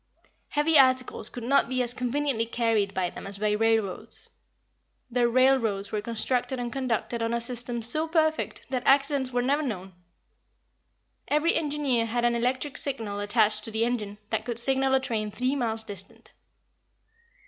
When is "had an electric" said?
12.07-12.79